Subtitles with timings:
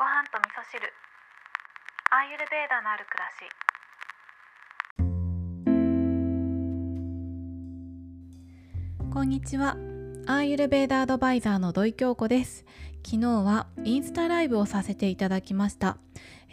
[0.00, 0.80] ご飯と味噌汁。
[2.10, 3.28] アーユルベーダのある暮ら
[9.04, 9.12] し。
[9.12, 9.76] こんにちは。
[10.26, 12.64] アーユルベーダアドバイザーの土井京子です。
[13.06, 15.98] 昨日はインスタライブをさせていただきました、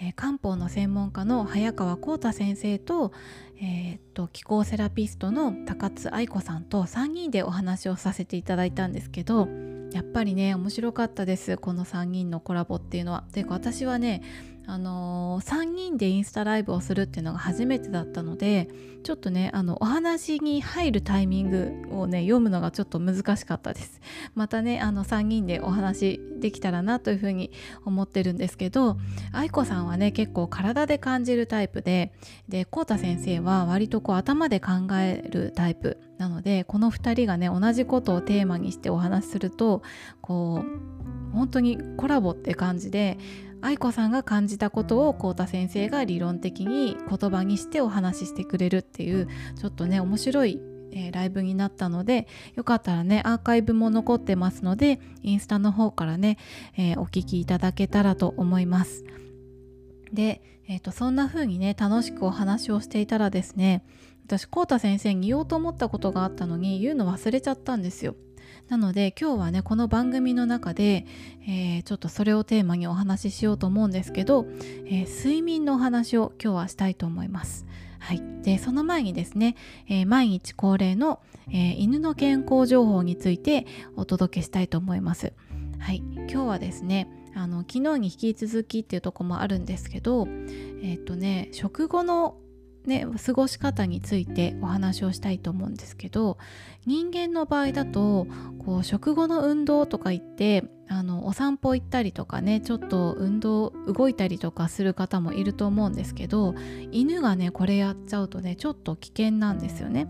[0.00, 3.12] えー、漢方の専門家の早川浩太先生と,、
[3.60, 9.48] えー、っと気候セラピストの高津愛子さんと3人でお話をさせていただいたんですけど
[9.92, 13.24] やっぱりね面白かったですこの3人のコラボっていうのは。
[13.32, 14.22] というか私はね
[14.66, 18.68] あのー、3人でインスタライブをするっていうのが初めてだったので
[19.04, 24.00] ちょっとねあのお話に入るタイミングをね読むのがちょっと難しかったです。
[24.34, 27.52] またねあの3人でお話できたらなというふうに
[27.84, 28.96] 思ってるんですけど
[29.32, 32.12] 愛子さんはね結構体で感じるタイプで
[32.48, 39.82] で浩太先生は割とこう頭で考えるタイプなのでこの2人がね同じことをテーマにしてお話しすると
[40.20, 43.18] こう本当にコラボって感じで
[43.60, 50.60] 愛子さんが感じたことを浩太先生が理論的に言葉にしてお話ししてくれるっていうちょっとね面白い
[50.92, 56.38] え、ライブになったのでよかったらねアーカイブも残ってますのでインスタの方からね、
[56.76, 59.04] えー、お聞きいただけたらと思います。
[60.12, 63.84] で、えーと、そんな風にね楽しくお話をしていたらですね
[64.24, 68.16] 私浩太先生に言おうと思ったことがあったのに言うの忘れちゃったんですよ。
[68.68, 71.06] なので今日はねこの番組の中で、
[71.46, 74.46] えー、ちょっとそれをテーマにお話ししようと思うんですけど、
[74.86, 77.66] えー、睡眠のお話を今日はしたいと思います。
[78.00, 79.56] はい、でその前にですね、
[79.88, 81.20] えー、毎日恒例の、
[81.52, 85.32] え犬の健康情報についてお届けしたいと思います。
[85.78, 90.26] はい、今日はですねあの昨日に引き続きっていうとこもあるんですけど
[90.82, 92.36] えっ、とね食後の
[92.86, 96.38] ね、過ごし方についてお話をしたいと思うんですけど
[96.86, 98.26] 人間の場合だと
[98.64, 106.54] こう食後の運動とか言ってあのお散歩行ったりとかねちょっと運動動いたりとかする方もいると思うんですけど
[106.92, 110.06] 犬がねこれやっちゃうとねちょっと危険なんですよね。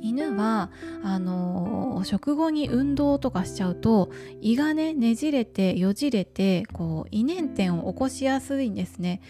[0.00, 0.70] 犬は
[1.02, 9.20] あの食後に運動とかしちゃうと胃がねねじれてよじれてこう胃粘点を起こしやすいんですね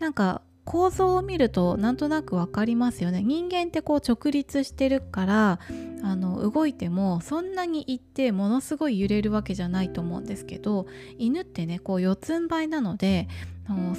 [0.00, 3.22] なんか構造を見るとなんとなく分かりますよね。
[3.22, 5.60] 人間ってこう直立してるから
[6.02, 10.86] あの動いてもそんなに行ってものすごい揺れるわけじゃないと思うんですけど
[11.16, 13.28] 犬ってねこう四つん這いなので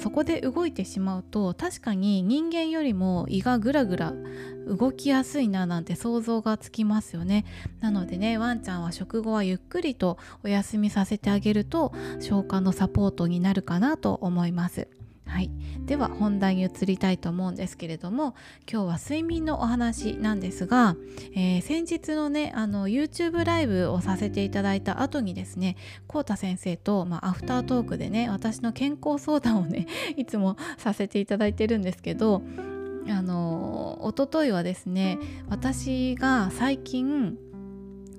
[0.00, 4.14] そこで動いてしまうと確かに人間よりも胃がぐらぐら
[4.68, 7.46] 動きやすいななんて想像がつきますよね。
[7.80, 14.86] なのでねワンちゃんは食後はゆっくりとお休みさせてあげると消化のサポートになるかなと思います。
[15.30, 15.50] はい、
[15.86, 18.34] では本題に移りたいと思うんですけれども
[18.70, 20.96] 今日は睡眠のお話なんですが、
[21.34, 25.76] えー、先日のねあの YouTube ライブをさせていただいた後にですね
[26.08, 29.86] 浩太先生と、まあ、アフタートークでね私の健康相談をね
[30.18, 32.42] いつもさせていただいてるんですけど
[33.08, 37.38] あの一昨日はですね私が最近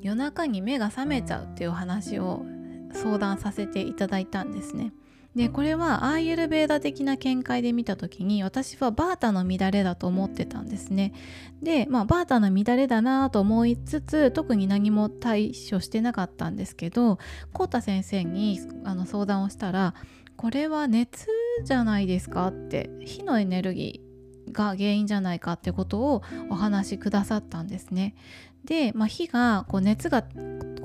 [0.01, 2.45] 夜中に目が覚めちゃうっていう話を
[2.93, 4.93] 相談させていただいたんですね。
[5.35, 11.13] でこれはアーユルベーダ的な見解で見た時に私はバータの乱れだと思ってたんですね。
[11.61, 17.17] で、まあ、バータの乱れだなと思いつつ特に何も対処してなかったんですけど
[17.53, 19.93] 浩太先生にあの相談をしたら
[20.35, 21.27] これは熱
[21.63, 28.15] じゃないですかって火のエネルギーが原因じゃないかってことをお話しくださったんですね。
[28.65, 30.23] で、まあ、火がこう熱が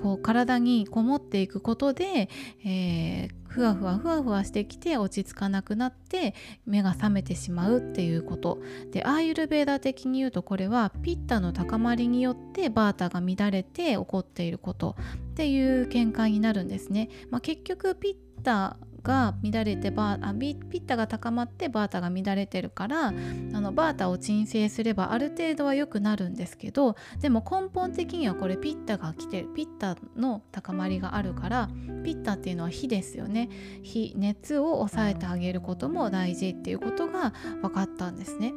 [0.00, 2.28] こう体にこもっていくことで、
[2.64, 6.34] えー、ふわふわふわふわしてきて落ち着かなくなって
[6.66, 8.58] 目が覚めてしまうっていうこと。
[8.92, 14.94] でアーユルベーダ的に言うとこれはピッタの高まりによってバータが乱れて起こっていること。
[15.36, 17.10] っていう見解になるんですね。
[17.30, 31.68] まあ、結局ピッタが乱れてバーあピッタが高まってバータが乱れてるからあのバータを鎮静すればある程度は良くなるんですけどでも根本的にはこれピッタが来てるピッタの高まりがあるから
[32.03, 33.48] ピッタっていうのは火ですよね
[33.84, 38.53] 火熱を抑えてあげることも大事っていうことが分かったんですね。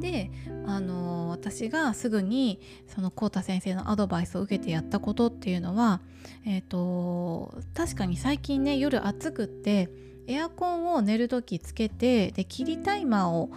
[0.00, 0.30] で、
[0.66, 6.00] あの、私がすぐにその浩太先生のアドバイスを受けてやったことっていうのは、
[6.46, 9.90] えーと、確かに最近ね夜暑くって
[10.26, 13.50] エアコンを寝る時つけてで切りタイマーを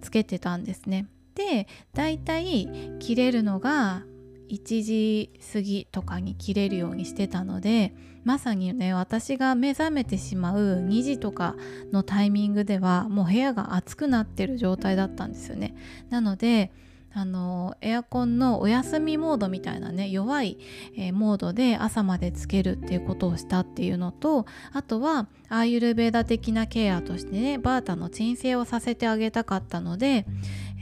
[0.00, 1.06] つけてたんですね。
[1.34, 2.68] でだいたい
[2.98, 4.04] 切れるのが
[4.50, 7.94] 1時過ぎとかに切れるようにしてたので
[8.24, 11.54] まさにね私が目覚めてしまう2時とか
[11.92, 15.74] のタイミングではもう部屋が暑くなってる状態だったんですよね。
[16.10, 16.72] なので
[17.16, 20.58] あのエアコンのお休みモードみたいなね弱い、
[20.98, 24.44] えー、モードで朝までつけるっていうことをしたっていうのと
[24.74, 30.26] あとはアーユルベーダ的なケアとしてねバータの鎮静をさせてあげたかったので、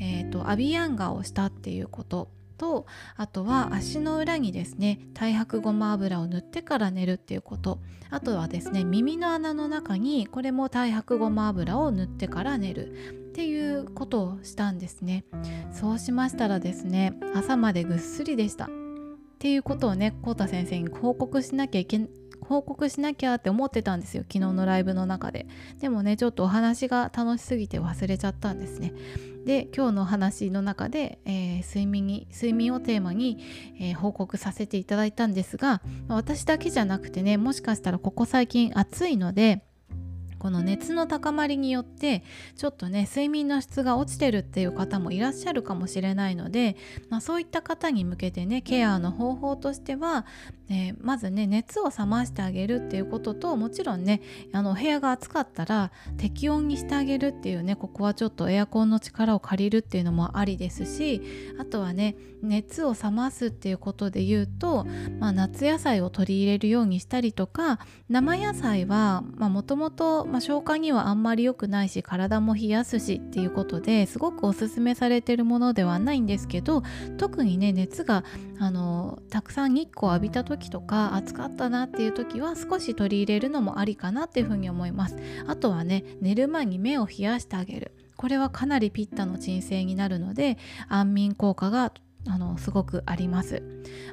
[0.00, 2.28] えーと、アビヤンガをしたっていうこと。
[2.56, 2.86] と
[3.16, 7.80] あとは足の裏にですね太白ごま油を塗ってから寝るっていうこと。
[8.10, 12.92] あとはですね耳の穴の中にこれも太白ごま油を塗ってから寝る。
[13.30, 15.24] っていうことをしたんですね。
[15.72, 18.66] そうしましたらですね朝までぐっすりでした。
[18.66, 18.68] っ
[19.40, 22.08] ていうことをねコータ先生に報告しなきゃいけ
[22.40, 24.22] 報告しなきゃって思ってたんですよ。
[24.22, 25.48] 昨日のライブの中で。
[25.80, 28.92] でもねちょっとお話が楽しすぎて忘れちゃったんですね。
[29.44, 33.38] で今日の話の中で、えー、睡眠に睡眠をテーマに、
[33.80, 39.62] えー、報告させていただいたんですが私だけじゃなくてねもしかしたらここ最近暑いので
[40.44, 42.22] この熱の高まりによって
[42.54, 46.76] ちょっとね睡眠の質が落ちてるっていう方もいらっしゃるかもしれないので、
[47.08, 50.26] まあ、そういった方に向けてねケアの方法としては、
[50.68, 54.20] えー、まずね熱を冷ましてあげるっていうことともちろんね
[54.52, 61.22] あの部屋が暑かったら適温にしてあげるっていうねここはちょっとエアコンの力を借りるっていうのもありですし
[61.58, 64.84] あとはね熱を冷ますっていうことで言うと、
[65.18, 67.78] まあ、夏野菜を取り入れるようにしたりとか
[68.10, 76.82] 生野菜はもともとまあ、消化にはあんまり良くないし体も冷やすしっていうことですごくおすすめされてるものではないんですけど
[77.18, 78.24] 特にね熱が
[78.58, 85.16] あのたくさん日光浴びた時とか暑かったなっていう時は少し取り入れるのもありかなっていうふうに思います。
[85.46, 87.92] あとはね寝る前に目を冷やしてあげる。
[88.16, 90.58] これはかなりピッタの鎮静になるので
[90.88, 91.92] 安眠効果が
[92.26, 93.62] あのすごくあります。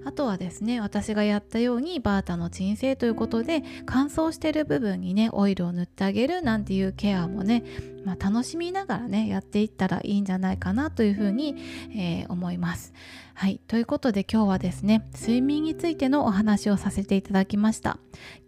[0.05, 7.63] あとはですね私がやったようにバータの鎮静ということで乾燥してる部分にねオイルを塗ってあげるなんていうケアもね、
[8.03, 11.55] まあ、楽しみながらねやっていったらいいんじゃないかなというふうに、
[11.95, 12.93] えー、思います。
[13.33, 13.61] はい。
[13.67, 17.97] ということで今日はですね睡眠についてのお話をさせていただきました。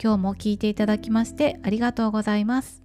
[0.01, 2.83] 今日も聞いていただきましてありがとうございます。